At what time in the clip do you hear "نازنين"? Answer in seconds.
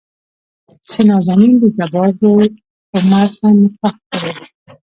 1.09-1.53